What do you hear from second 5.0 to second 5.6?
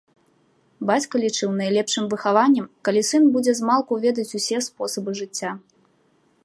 жыцця.